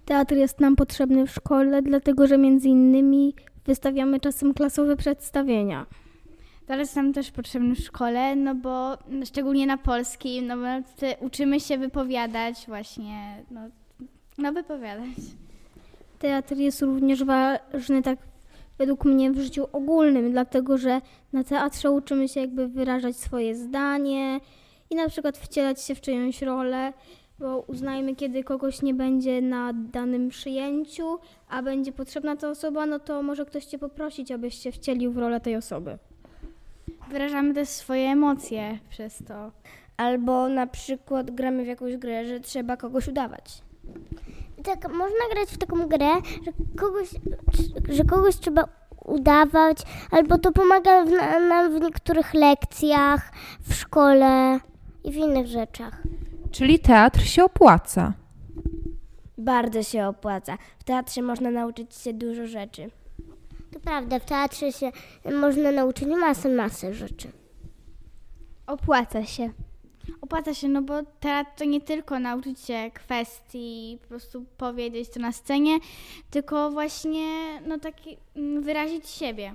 Teatr 0.05 0.35
jest 0.35 0.59
nam 0.59 0.75
potrzebny 0.75 1.27
w 1.27 1.31
szkole, 1.31 1.81
dlatego 1.81 2.27
że 2.27 2.37
między 2.37 2.69
innymi 2.69 3.33
wystawiamy 3.65 4.19
czasem 4.19 4.53
klasowe 4.53 4.95
przedstawienia. 4.97 5.85
Teraz 6.65 6.95
nam 6.95 7.13
też 7.13 7.31
potrzebny 7.31 7.75
w 7.75 7.79
szkole, 7.79 8.35
no 8.35 8.55
bo 8.55 8.97
szczególnie 9.25 9.67
na 9.67 9.77
polskim, 9.77 10.47
no 10.47 10.57
bo 10.57 10.63
uczymy 11.25 11.59
się 11.59 11.77
wypowiadać 11.77 12.65
właśnie, 12.67 13.43
no, 13.51 13.61
no 14.37 14.53
wypowiadać. 14.53 15.07
Teatr 16.21 16.57
jest 16.57 16.81
również 16.81 17.23
ważny 17.23 18.01
tak 18.01 18.19
według 18.77 19.05
mnie 19.05 19.31
w 19.31 19.39
życiu 19.39 19.67
ogólnym, 19.71 20.31
dlatego 20.31 20.77
że 20.77 21.01
na 21.33 21.43
teatrze 21.43 21.91
uczymy 21.91 22.27
się 22.29 22.39
jakby 22.39 22.67
wyrażać 22.67 23.15
swoje 23.15 23.55
zdanie 23.55 24.39
i 24.89 24.95
na 24.95 25.09
przykład 25.09 25.37
wcielać 25.37 25.81
się 25.81 25.95
w 25.95 26.01
czyjąś 26.01 26.41
rolę, 26.41 26.93
bo 27.39 27.59
uznajmy, 27.59 28.15
kiedy 28.15 28.43
kogoś 28.43 28.81
nie 28.81 28.93
będzie 28.93 29.41
na 29.41 29.73
danym 29.73 30.29
przyjęciu, 30.29 31.17
a 31.49 31.61
będzie 31.61 31.91
potrzebna 31.91 32.35
ta 32.35 32.49
osoba, 32.49 32.85
no 32.85 32.99
to 32.99 33.23
może 33.23 33.45
ktoś 33.45 33.65
cię 33.65 33.79
poprosić, 33.79 34.31
abyś 34.31 34.55
się 34.55 34.71
wcielił 34.71 35.11
w 35.11 35.17
rolę 35.17 35.39
tej 35.39 35.55
osoby. 35.55 35.97
Wyrażamy 37.09 37.53
też 37.53 37.69
swoje 37.69 38.09
emocje 38.09 38.79
przez 38.89 39.23
to. 39.27 39.51
Albo 39.97 40.49
na 40.49 40.67
przykład 40.67 41.31
gramy 41.31 41.63
w 41.63 41.67
jakąś 41.67 41.97
grę, 41.97 42.25
że 42.25 42.39
trzeba 42.39 42.77
kogoś 42.77 43.07
udawać. 43.07 43.61
Tak, 44.63 44.93
można 44.93 45.29
grać 45.33 45.49
w 45.49 45.57
taką 45.57 45.87
grę, 45.87 46.09
że 46.45 46.51
kogoś, 46.77 47.09
że 47.89 48.03
kogoś 48.03 48.35
trzeba 48.35 48.67
udawać, 49.05 49.77
albo 50.11 50.37
to 50.37 50.51
pomaga 50.51 51.05
w, 51.05 51.11
nam 51.49 51.79
w 51.79 51.81
niektórych 51.81 52.33
lekcjach, 52.33 53.31
w 53.61 53.73
szkole 53.73 54.59
i 55.03 55.11
w 55.11 55.15
innych 55.15 55.47
rzeczach. 55.47 56.03
Czyli 56.51 56.79
teatr 56.79 57.21
się 57.21 57.43
opłaca. 57.43 58.13
Bardzo 59.37 59.83
się 59.83 60.07
opłaca. 60.07 60.57
W 60.79 60.83
teatrze 60.83 61.21
można 61.21 61.51
nauczyć 61.51 61.95
się 61.95 62.13
dużo 62.13 62.47
rzeczy. 62.47 62.91
To 63.73 63.79
prawda, 63.79 64.19
w 64.19 64.25
teatrze 64.25 64.71
się 64.71 64.91
można 65.39 65.71
nauczyć 65.71 66.07
masę, 66.07 66.49
masę 66.49 66.93
rzeczy. 66.93 67.31
Opłaca 68.67 69.25
się. 69.25 69.49
Opłaca 70.21 70.53
się, 70.53 70.67
no 70.67 70.81
bo 70.81 71.03
teatr 71.19 71.51
to 71.57 71.65
nie 71.65 71.81
tylko 71.81 72.19
nauczyć 72.19 72.59
się 72.59 72.91
kwestii, 72.93 73.97
po 74.01 74.07
prostu 74.07 74.45
powiedzieć 74.57 75.09
to 75.09 75.19
na 75.19 75.31
scenie, 75.31 75.77
tylko 76.29 76.71
właśnie 76.71 77.27
no 77.67 77.79
taki 77.79 78.17
mm, 78.35 78.63
wyrazić 78.63 79.09
siebie. 79.09 79.53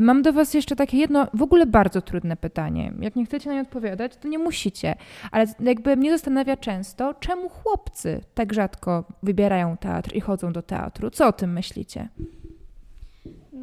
Mam 0.00 0.22
do 0.22 0.32
Was 0.32 0.54
jeszcze 0.54 0.76
takie 0.76 0.96
jedno, 0.96 1.26
w 1.34 1.42
ogóle 1.42 1.66
bardzo 1.66 2.02
trudne 2.02 2.36
pytanie. 2.36 2.92
Jak 3.00 3.16
nie 3.16 3.26
chcecie 3.26 3.48
na 3.48 3.54
nie 3.54 3.60
odpowiadać, 3.60 4.16
to 4.16 4.28
nie 4.28 4.38
musicie. 4.38 4.94
Ale 5.30 5.46
jakby 5.60 5.96
mnie 5.96 6.10
zastanawia 6.10 6.56
często, 6.56 7.14
czemu 7.14 7.48
chłopcy 7.48 8.20
tak 8.34 8.52
rzadko 8.52 9.04
wybierają 9.22 9.76
teatr 9.76 10.16
i 10.16 10.20
chodzą 10.20 10.52
do 10.52 10.62
teatru? 10.62 11.10
Co 11.10 11.26
o 11.26 11.32
tym 11.32 11.52
myślicie? 11.52 12.08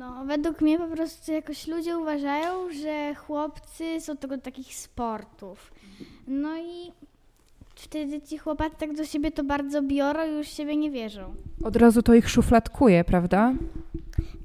No, 0.01 0.25
według 0.25 0.62
mnie 0.62 0.79
po 0.79 0.88
prostu 0.88 1.31
jakoś 1.31 1.67
ludzie 1.67 1.98
uważają, 1.98 2.74
że 2.74 3.15
chłopcy 3.15 4.01
są 4.01 4.17
tego 4.17 4.38
takich 4.38 4.75
sportów. 4.75 5.72
No 6.27 6.58
i 6.58 6.91
wtedy 7.75 8.22
ci 8.22 8.38
chłopacy 8.38 8.75
tak 8.79 8.96
do 8.96 9.05
siebie 9.05 9.31
to 9.31 9.43
bardzo 9.43 9.81
biorą 9.81 10.27
i 10.27 10.31
już 10.38 10.48
siebie 10.48 10.77
nie 10.77 10.91
wierzą. 10.91 11.36
Od 11.63 11.75
razu 11.75 12.01
to 12.01 12.13
ich 12.13 12.29
szufladkuje, 12.29 13.03
prawda? 13.03 13.53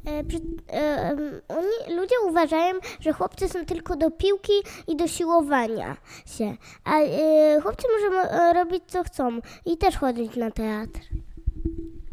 E, 0.05 0.25
przy, 0.25 0.41
e, 0.73 1.17
oni, 1.49 1.97
ludzie 1.97 2.15
uważają, 2.29 2.75
że 3.01 3.13
chłopcy 3.13 3.49
są 3.49 3.65
tylko 3.65 3.97
do 3.97 4.11
piłki 4.11 4.53
i 4.89 4.97
do 4.97 5.09
siłowania 5.09 5.97
się, 6.27 6.57
a 6.85 6.99
e, 7.01 7.61
chłopcy 7.61 7.87
możą 7.93 8.21
e, 8.21 8.53
robić 8.53 8.83
co 8.87 9.05
chcą 9.05 9.39
i 9.67 9.77
też 9.77 9.97
chodzić 9.97 10.37
na 10.37 10.51
teatr. 10.51 11.01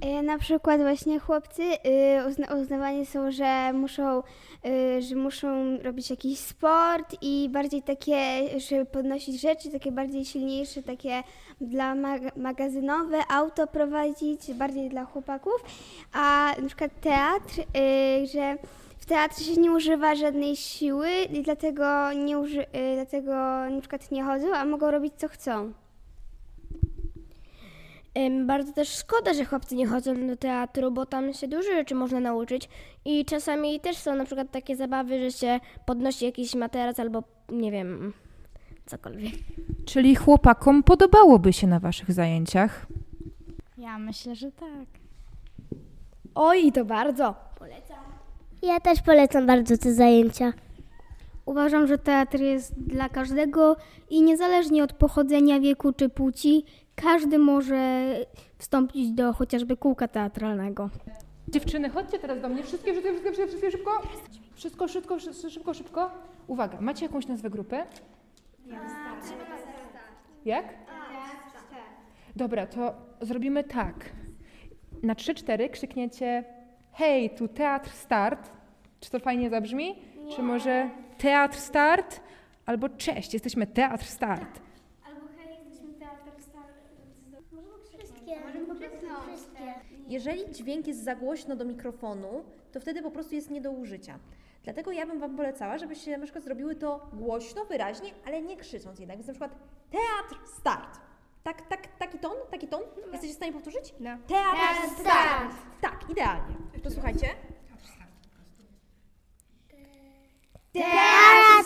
E, 0.03 0.21
Na 0.23 0.37
przykład 0.37 0.81
właśnie 0.81 1.19
chłopcy 1.19 1.63
y, 1.63 1.77
uzna, 2.27 2.47
uznawani 2.61 3.05
są, 3.05 3.31
że 3.31 3.73
muszą, 3.73 4.23
y, 4.65 5.01
że 5.01 5.15
muszą 5.15 5.77
robić 5.77 6.09
jakiś 6.09 6.39
sport 6.39 7.15
i 7.21 7.49
bardziej 7.51 7.81
takie, 7.83 8.15
żeby 8.59 8.85
podnosić 8.85 9.41
rzeczy, 9.41 9.69
takie 9.71 9.91
bardziej 9.91 10.25
silniejsze, 10.25 10.83
takie 10.83 11.23
dla 11.61 11.95
mag- 11.95 12.37
magazynowe, 12.37 13.19
auto 13.29 13.67
prowadzić, 13.67 14.53
bardziej 14.53 14.89
dla 14.89 15.05
chłopaków, 15.05 15.63
a 16.13 16.51
na 16.61 16.67
przykład 16.67 16.91
teatr, 17.01 17.59
y, 17.59 18.27
że 18.27 18.57
w 18.97 19.05
teatrze 19.05 19.43
się 19.43 19.61
nie 19.61 19.71
używa 19.71 20.15
żadnej 20.15 20.55
siły 20.55 21.09
i 21.33 21.41
dlatego, 21.41 22.13
nie 22.13 22.39
uży, 22.39 22.65
dlatego 22.95 23.31
na 23.69 23.79
przykład 23.79 24.11
nie 24.11 24.23
chodzą, 24.23 24.55
a 24.55 24.65
mogą 24.65 24.91
robić 24.91 25.13
co 25.17 25.27
chcą. 25.27 25.73
Bardzo 28.45 28.73
też 28.73 28.89
szkoda, 28.89 29.33
że 29.33 29.45
chłopcy 29.45 29.75
nie 29.75 29.87
chodzą 29.87 30.27
do 30.27 30.37
teatru, 30.37 30.91
bo 30.91 31.05
tam 31.05 31.33
się 31.33 31.47
dużo 31.47 31.71
rzeczy 31.71 31.95
można 31.95 32.19
nauczyć 32.19 32.69
i 33.05 33.25
czasami 33.25 33.79
też 33.79 33.97
są 33.97 34.15
na 34.15 34.25
przykład 34.25 34.51
takie 34.51 34.75
zabawy, 34.75 35.19
że 35.19 35.31
się 35.37 35.59
podnosi 35.85 36.25
jakiś 36.25 36.55
materac 36.55 36.99
albo 36.99 37.23
nie 37.49 37.71
wiem, 37.71 38.13
cokolwiek. 38.85 39.33
Czyli 39.85 40.15
chłopakom 40.15 40.83
podobałoby 40.83 41.53
się 41.53 41.67
na 41.67 41.79
waszych 41.79 42.11
zajęciach? 42.11 42.87
Ja 43.77 43.99
myślę, 43.99 44.35
że 44.35 44.51
tak. 44.51 44.87
Oj, 46.35 46.67
i 46.67 46.71
to 46.71 46.85
bardzo. 46.85 47.35
Ja 48.61 48.79
też 48.79 49.01
polecam 49.01 49.47
bardzo 49.47 49.77
te 49.77 49.93
zajęcia. 49.93 50.53
Uważam, 51.45 51.87
że 51.87 51.97
teatr 51.97 52.39
jest 52.39 52.79
dla 52.79 53.09
każdego 53.09 53.75
i 54.09 54.21
niezależnie 54.21 54.83
od 54.83 54.93
pochodzenia, 54.93 55.59
wieku 55.59 55.93
czy 55.93 56.09
płci, 56.09 56.65
każdy 56.95 57.37
może 57.37 58.13
wstąpić 58.57 59.11
do 59.11 59.33
chociażby 59.33 59.77
kółka 59.77 60.07
teatralnego. 60.07 60.89
Dziewczyny, 61.47 61.89
chodźcie 61.89 62.19
teraz 62.19 62.41
do 62.41 62.49
mnie. 62.49 62.63
Wszystkie, 62.63 62.91
wszystkie, 62.91 63.11
wszystkie, 63.11 63.47
wszystkie 63.47 63.71
szybko. 63.71 64.01
Wszystko, 64.55 64.87
szybko, 64.87 65.19
szybko, 65.19 65.49
szybko, 65.49 65.73
szybko. 65.73 66.11
Uwaga, 66.47 66.81
macie 66.81 67.05
jakąś 67.05 67.27
nazwę 67.27 67.49
grupy? 67.49 67.77
Jak? 70.45 70.65
Dobra, 72.35 72.67
to 72.67 72.93
zrobimy 73.21 73.63
tak. 73.63 73.95
Na 75.03 75.13
3-4 75.13 75.69
krzykniecie 75.69 76.43
hej, 76.91 77.29
tu 77.29 77.47
teatr 77.47 77.89
start. 77.89 78.51
Czy 78.99 79.11
to 79.11 79.19
fajnie 79.19 79.49
zabrzmi? 79.49 79.95
Czy 80.35 80.43
może 80.43 80.89
teatr 81.17 81.57
start? 81.57 82.21
Albo 82.65 82.89
cześć, 82.89 83.33
jesteśmy 83.33 83.67
teatr 83.67 84.05
start. 84.05 84.59
Jeżeli 90.13 90.51
dźwięk 90.51 90.87
jest 90.87 91.03
za 91.03 91.15
głośno 91.15 91.55
do 91.55 91.65
mikrofonu, 91.65 92.43
to 92.71 92.79
wtedy 92.79 93.01
po 93.01 93.11
prostu 93.11 93.35
jest 93.35 93.49
nie 93.49 93.61
do 93.61 93.71
użycia. 93.71 94.19
Dlatego 94.63 94.91
ja 94.91 95.05
bym 95.05 95.19
Wam 95.19 95.35
polecała, 95.35 95.77
żebyście 95.77 96.17
na 96.17 96.23
przykład 96.23 96.43
zrobiły 96.43 96.75
to 96.75 97.07
głośno, 97.13 97.65
wyraźnie, 97.65 98.13
ale 98.25 98.41
nie 98.41 98.57
krzycząc 98.57 98.99
jednak. 98.99 99.17
Więc 99.17 99.27
na 99.27 99.33
przykład 99.33 99.55
teatr 99.91 100.47
start. 100.59 100.99
Tak, 101.43 101.67
tak, 101.67 101.97
taki 101.97 102.19
ton, 102.19 102.31
taki 102.51 102.67
ton. 102.67 102.81
Jesteście 103.11 103.33
w 103.33 103.37
stanie 103.37 103.53
powtórzyć? 103.53 103.93
No. 103.99 104.17
Teatr, 104.27 104.99
start. 104.99 105.55
Tak, 105.81 106.05
idealnie. 106.09 106.55
To 106.83 106.91
słuchajcie. 106.91 107.27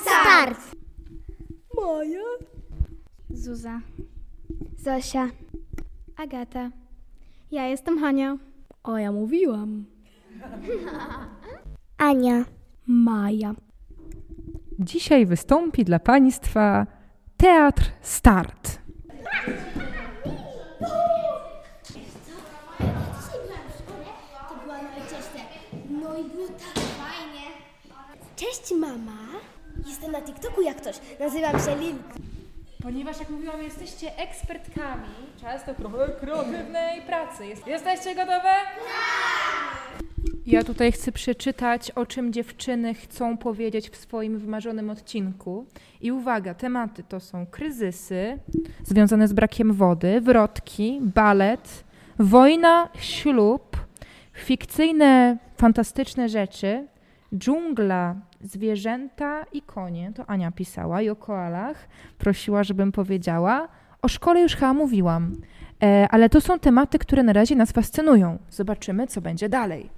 Start! 0.01 0.60
Zuza, 3.30 3.82
Zosia. 4.77 5.30
Agata. 6.18 6.87
Ja 7.51 7.68
jestem 7.68 8.00
Hania. 8.00 8.38
O, 8.84 8.98
ja 8.98 9.12
mówiłam. 9.12 9.86
Ania. 11.98 12.46
Maja. 12.88 13.56
Dzisiaj 14.80 15.25
wystąpi 15.25 15.86
dla 15.86 16.00
Państwa 16.00 16.88
teatr 17.38 17.84
start. 18.01 18.80
Cześć 28.36 28.72
mama. 28.80 29.12
Jestem 29.88 30.12
na 30.12 30.22
TikToku 30.22 30.62
jak 30.62 30.77
ktoś. 30.77 30.96
Nazywam 31.20 31.60
się 31.60 31.75
Lil. 31.80 31.96
Ponieważ, 32.84 33.19
jak 33.19 33.29
mówiłam, 33.29 33.63
jesteście 33.63 34.17
ekspertkami, 34.17 35.07
często 35.41 35.74
trochę 35.74 36.07
kreatywnej 36.19 37.01
pracy. 37.01 37.46
Jest, 37.46 37.67
jesteście 37.67 38.15
gotowe? 38.15 38.41
Tak! 38.43 40.03
Ja 40.46 40.63
tutaj 40.63 40.91
chcę 40.91 41.12
przeczytać, 41.12 41.91
o 41.91 42.05
czym 42.05 42.34
dziewczyny 42.34 42.93
chcą 42.93 43.37
powiedzieć 43.37 43.90
w 43.90 43.96
swoim 43.96 44.40
wymarzonym 44.40 44.90
odcinku. 44.90 45.66
I 46.01 46.11
uwaga, 46.11 46.53
tematy 46.53 47.03
to 47.03 47.20
są 47.20 47.46
kryzysy 47.46 48.40
związane 48.83 49.27
z 49.27 49.33
brakiem 49.33 49.74
wody, 49.74 50.22
wrotki, 50.22 51.00
balet, 51.01 51.83
wojna, 52.20 52.90
ślub, 53.00 53.77
fikcyjne, 54.33 55.37
fantastyczne 55.57 56.29
rzeczy, 56.29 56.87
dżungla, 57.35 58.16
zwierzęta 58.41 59.43
i 59.53 59.61
konie. 59.61 60.11
To 60.15 60.25
Ania 60.25 60.51
pisała 60.51 61.01
i 61.01 61.09
o 61.09 61.15
koalach 61.15 61.87
prosiła, 62.17 62.63
żebym 62.63 62.91
powiedziała. 62.91 63.67
O 64.01 64.07
szkole 64.07 64.41
już 64.41 64.55
chyba 64.55 64.73
mówiłam, 64.73 65.35
e, 65.83 66.07
ale 66.11 66.29
to 66.29 66.41
są 66.41 66.59
tematy, 66.59 67.00
które 67.00 67.23
na 67.23 67.33
razie 67.33 67.55
nas 67.55 67.71
fascynują. 67.71 68.37
Zobaczymy, 68.50 69.07
co 69.07 69.21
będzie 69.21 69.50
dalej. 69.50 69.89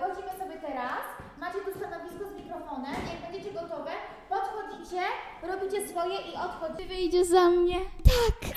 Chodzimy 0.00 0.28
sobie 0.38 0.56
teraz. 0.66 1.00
Macie 1.40 1.58
tu 1.58 1.78
stanowisko 1.78 2.24
z 2.34 2.36
mikrofonem. 2.44 2.92
Jak 2.92 3.32
będziecie 3.32 3.54
gotowe, 3.54 3.90
podchodzicie, 4.28 5.00
robicie 5.42 5.88
swoje 5.88 6.14
i 6.14 6.36
odchodzicie. 6.36 6.88
Wyjdzie 6.88 7.24
za 7.24 7.50
mnie. 7.50 7.76
Plesko, 8.04 8.54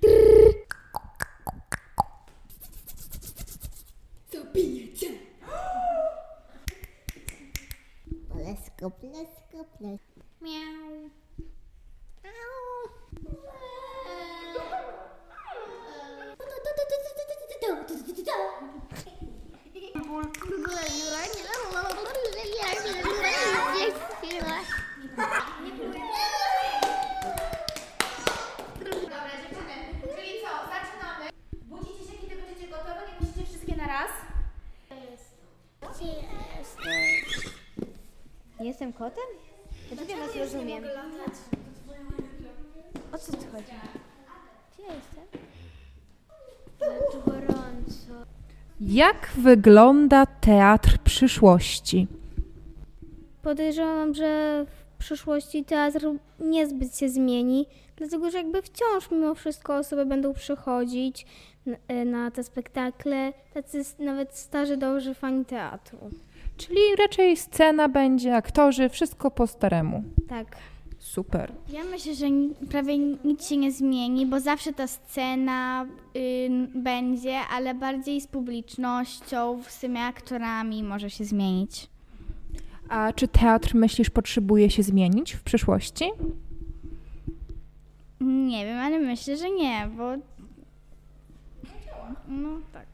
plesko, 0.00 0.57
Coplas. 8.88 10.17
Kotem? 39.08 39.30
Ja 39.90 39.96
ciebie 39.96 40.16
was 40.16 40.36
rozumiem. 40.36 40.84
O 43.12 43.18
co 43.18 43.32
tu 43.32 43.38
chodzi? 43.38 43.74
Gdzie 44.72 44.82
ja 44.82 44.94
jestem? 44.94 45.24
Tu 47.12 47.30
gorąco. 47.30 48.26
Jak 48.80 49.30
wygląda 49.38 50.26
teatr 50.26 50.98
przyszłości? 51.04 52.06
Podejrzewam, 53.42 54.14
że 54.14 54.64
w 54.66 54.98
przyszłości 54.98 55.64
teatr 55.64 56.06
niezbyt 56.40 56.96
się 56.96 57.08
zmieni, 57.08 57.66
dlatego 57.96 58.30
że 58.30 58.38
jakby 58.38 58.62
wciąż 58.62 59.10
mimo 59.10 59.34
wszystko 59.34 59.76
osoby 59.76 60.06
będą 60.06 60.34
przychodzić 60.34 61.26
na, 61.66 62.04
na 62.04 62.30
te 62.30 62.44
spektakle, 62.44 63.32
tacy 63.54 63.82
nawet 63.98 64.36
starzy, 64.36 64.76
dobrzy 64.76 65.14
fani 65.14 65.44
teatru. 65.44 65.98
Czyli 66.58 66.80
raczej 66.98 67.36
scena 67.36 67.88
będzie, 67.88 68.36
aktorzy, 68.36 68.88
wszystko 68.88 69.30
po 69.30 69.46
staremu. 69.46 70.02
Tak. 70.28 70.56
Super. 70.98 71.52
Ja 71.72 71.84
myślę, 71.84 72.14
że 72.14 72.26
prawie 72.70 72.98
nic 72.98 73.48
się 73.48 73.56
nie 73.56 73.72
zmieni, 73.72 74.26
bo 74.26 74.40
zawsze 74.40 74.72
ta 74.72 74.86
scena 74.86 75.86
ym, 76.46 76.82
będzie, 76.82 77.38
ale 77.52 77.74
bardziej 77.74 78.20
z 78.20 78.26
publicznością, 78.26 79.62
z 79.68 79.80
tymi 79.80 79.98
aktorami 79.98 80.82
może 80.82 81.10
się 81.10 81.24
zmienić. 81.24 81.88
A 82.88 83.12
czy 83.12 83.28
teatr, 83.28 83.74
myślisz, 83.74 84.10
potrzebuje 84.10 84.70
się 84.70 84.82
zmienić 84.82 85.32
w 85.32 85.42
przyszłości? 85.42 86.04
Nie 88.20 88.64
wiem, 88.66 88.78
ale 88.78 88.98
myślę, 88.98 89.36
że 89.36 89.50
nie, 89.50 89.88
bo. 89.96 90.12
No 92.28 92.48
tak. 92.72 92.86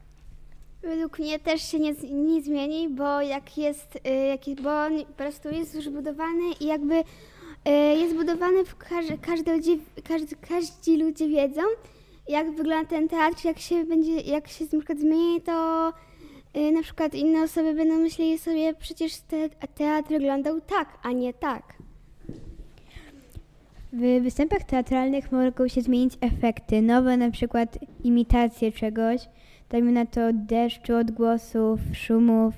Według 0.85 1.18
mnie 1.18 1.38
też 1.38 1.62
się 1.70 1.79
nie, 1.79 1.92
nie 2.12 2.42
zmieni, 2.42 2.88
bo 2.88 3.20
jak 3.20 3.59
jest, 3.59 3.97
y, 3.97 4.11
jak, 4.27 4.61
bo 4.62 4.83
on 4.83 5.05
po 5.05 5.12
prostu 5.12 5.49
jest 5.49 5.75
już 5.75 5.88
budowany 5.88 6.53
i 6.61 6.66
jakby 6.66 6.94
y, 6.94 7.70
jest 7.99 8.14
budowany 8.14 8.64
w 8.64 8.77
każdy, 8.77 9.18
każdy, 9.18 9.61
każdy, 10.05 10.37
każdy 10.49 10.97
ludzie 10.97 11.29
wiedzą, 11.29 11.62
jak 12.29 12.51
wygląda 12.51 12.88
ten 12.90 13.09
teatr, 13.09 13.44
jak 13.44 13.59
się 13.59 13.85
będzie, 13.85 14.20
jak 14.20 14.49
się 14.49 14.64
na 14.64 14.70
przykład 14.70 14.99
zmieni, 14.99 15.40
to 15.40 15.88
y, 16.57 16.73
na 16.73 16.83
przykład 16.83 17.14
inne 17.14 17.42
osoby 17.42 17.75
będą 17.75 17.97
myśleli 17.97 18.38
sobie, 18.38 18.75
przecież 18.75 19.20
te, 19.20 19.49
teatr 19.49 20.09
wyglądał 20.09 20.61
tak, 20.61 20.99
a 21.03 21.12
nie 21.12 21.35
tak. 21.35 21.62
W 23.92 24.23
występach 24.23 24.64
teatralnych 24.64 25.33
mogą 25.33 25.68
się 25.68 25.81
zmienić 25.81 26.14
efekty, 26.20 26.83
nowe 26.83 27.16
na 27.16 27.31
przykład 27.31 27.79
imitacje 28.05 28.73
czegoś, 28.73 29.29
dajmy 29.74 29.92
na 29.92 30.06
to 30.06 30.20
deszczu, 30.32 30.96
odgłosów, 30.96 31.80
szumów, 31.92 32.54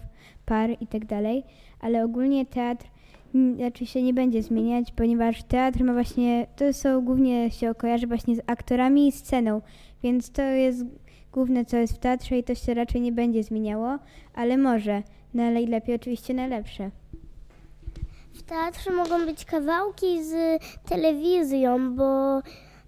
par 0.46 0.70
itd., 0.70 1.42
ale 1.80 2.04
ogólnie 2.04 2.46
teatr 2.46 2.86
raczej 3.58 3.86
się 3.86 4.02
nie 4.02 4.14
będzie 4.14 4.42
zmieniać, 4.42 4.92
ponieważ 4.92 5.42
teatr 5.42 5.84
ma 5.84 5.92
właśnie, 5.92 6.46
to 6.56 6.72
są 6.72 7.00
głównie 7.04 7.50
się 7.50 7.74
kojarzy 7.74 8.06
właśnie 8.06 8.36
z 8.36 8.40
aktorami 8.46 9.08
i 9.08 9.12
sceną, 9.12 9.60
więc 10.02 10.30
to 10.30 10.42
jest 10.42 10.84
główne, 11.32 11.64
co 11.64 11.76
jest 11.76 11.94
w 11.94 11.98
teatrze 11.98 12.38
i 12.38 12.44
to 12.44 12.54
się 12.54 12.74
raczej 12.74 13.00
nie 13.00 13.12
będzie 13.12 13.42
zmieniało, 13.42 13.98
ale 14.34 14.56
może, 14.56 15.02
no 15.34 15.42
ale 15.42 15.62
i 15.62 15.66
lepiej 15.66 15.94
oczywiście 15.94 16.34
na 16.34 16.46
lepsze. 16.46 16.90
W 18.32 18.42
teatrze 18.42 18.92
mogą 18.92 19.26
być 19.26 19.44
kawałki 19.44 20.24
z 20.24 20.62
telewizją, 20.88 21.96
bo 21.96 22.40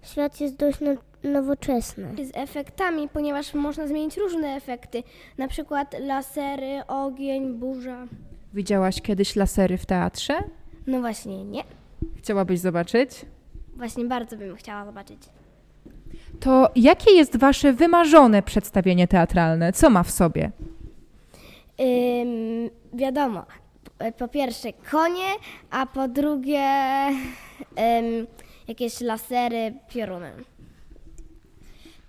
świat 0.03 0.41
jest 0.41 0.55
dość 0.55 0.79
no- 1.23 1.29
nowoczesny. 1.31 2.07
Z 2.25 2.31
efektami, 2.33 3.09
ponieważ 3.09 3.53
można 3.53 3.87
zmienić 3.87 4.17
różne 4.17 4.47
efekty, 4.47 5.03
na 5.37 5.47
przykład 5.47 5.95
lasery, 5.99 6.81
ogień, 6.87 7.53
burza. 7.53 8.07
Widziałaś 8.53 9.01
kiedyś 9.01 9.35
lasery 9.35 9.77
w 9.77 9.85
teatrze? 9.85 10.33
No 10.87 10.99
właśnie, 10.99 11.43
nie. 11.45 11.63
Chciałabyś 12.17 12.59
zobaczyć? 12.59 13.25
Właśnie 13.75 14.05
bardzo 14.05 14.37
bym 14.37 14.55
chciała 14.55 14.85
zobaczyć. 14.85 15.17
To 16.39 16.69
jakie 16.75 17.11
jest 17.11 17.37
wasze 17.37 17.73
wymarzone 17.73 18.43
przedstawienie 18.43 19.07
teatralne? 19.07 19.73
Co 19.73 19.89
ma 19.89 20.03
w 20.03 20.11
sobie? 20.11 20.51
Ym, 21.81 22.69
wiadomo, 22.93 23.45
po 24.17 24.27
pierwsze 24.27 24.73
konie, 24.73 25.25
a 25.71 25.85
po 25.85 26.07
drugie 26.07 26.67
ym, 27.09 28.27
jakieś 28.67 29.01
lasery, 29.01 29.73
pioruny. 29.89 30.31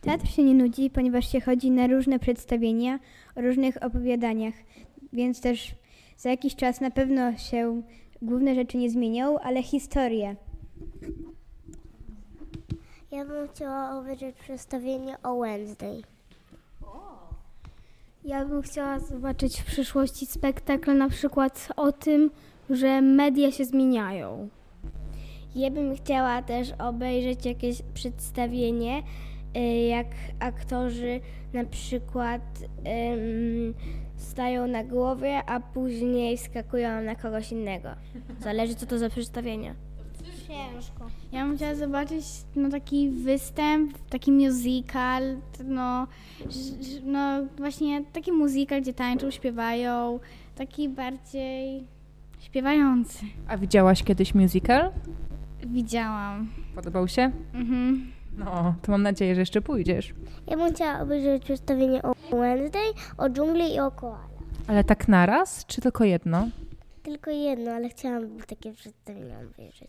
Teatr 0.00 0.28
się 0.28 0.42
nie 0.42 0.54
nudzi, 0.54 0.90
ponieważ 0.90 1.32
się 1.32 1.40
chodzi 1.40 1.70
na 1.70 1.86
różne 1.86 2.18
przedstawienia 2.18 2.98
o 3.36 3.40
różnych 3.40 3.82
opowiadaniach, 3.82 4.54
więc 5.12 5.40
też 5.40 5.74
za 6.16 6.30
jakiś 6.30 6.56
czas 6.56 6.80
na 6.80 6.90
pewno 6.90 7.36
się 7.36 7.82
główne 8.22 8.54
rzeczy 8.54 8.76
nie 8.76 8.90
zmienią, 8.90 9.38
ale 9.38 9.62
historie. 9.62 10.36
Ja 13.12 13.24
bym 13.24 13.48
chciała 13.48 13.98
obejrzeć 13.98 14.36
przedstawienie 14.36 15.16
o 15.22 15.40
Wednesday. 15.40 16.02
Ja 18.24 18.44
bym 18.44 18.62
chciała 18.62 18.98
zobaczyć 18.98 19.60
w 19.60 19.64
przyszłości 19.64 20.26
spektakl 20.26 20.96
na 20.96 21.08
przykład 21.08 21.68
o 21.76 21.92
tym, 21.92 22.30
że 22.70 23.02
media 23.02 23.52
się 23.52 23.64
zmieniają. 23.64 24.48
Ja 25.54 25.70
bym 25.70 25.96
chciała 25.96 26.42
też 26.42 26.72
obejrzeć 26.78 27.46
jakieś 27.46 27.82
przedstawienie, 27.94 29.02
jak 29.88 30.06
aktorzy 30.38 31.20
na 31.52 31.64
przykład 31.64 32.42
stają 34.16 34.66
na 34.66 34.84
głowie, 34.84 35.42
a 35.46 35.60
później 35.60 36.38
skakują 36.38 37.02
na 37.02 37.14
kogoś 37.14 37.52
innego. 37.52 37.88
Zależy 38.40 38.74
co 38.74 38.86
to 38.86 38.98
za 38.98 39.10
przedstawienie. 39.10 39.74
Ciężko. 40.48 41.06
Ja 41.32 41.46
bym 41.46 41.56
chciała 41.56 41.74
zobaczyć 41.74 42.24
no, 42.56 42.68
taki 42.70 43.10
występ, 43.10 43.98
taki 44.08 44.32
musical, 44.32 45.36
no, 45.64 46.06
no 47.04 47.46
właśnie 47.58 48.04
taki 48.12 48.32
musical, 48.32 48.82
gdzie 48.82 48.94
tańczą, 48.94 49.30
śpiewają, 49.30 50.20
taki 50.54 50.88
bardziej 50.88 51.84
śpiewający. 52.40 53.18
A 53.48 53.56
widziałaś 53.56 54.02
kiedyś 54.02 54.34
musical? 54.34 54.90
Widziałam. 55.66 56.48
Podobał 56.74 57.08
się? 57.08 57.30
Mhm. 57.54 58.12
No, 58.44 58.74
to 58.82 58.92
mam 58.92 59.02
nadzieję, 59.02 59.34
że 59.34 59.40
jeszcze 59.40 59.62
pójdziesz. 59.62 60.14
Ja 60.46 60.56
bym 60.56 60.74
chciała 60.74 61.00
obejrzeć 61.00 61.44
przedstawienie 61.44 62.02
o 62.02 62.14
Wednesday, 62.36 62.92
o 63.18 63.28
dżungli 63.30 63.74
i 63.74 63.80
o 63.80 63.90
koala. 63.90 64.28
Ale 64.66 64.84
tak 64.84 65.08
naraz, 65.08 65.66
czy 65.66 65.80
tylko 65.80 66.04
jedno? 66.04 66.48
Tylko 67.02 67.30
jedno, 67.30 67.70
ale 67.72 67.88
chciałam 67.88 68.38
takie 68.46 68.72
przedstawienie 68.72 69.38
obejrzeć. 69.38 69.88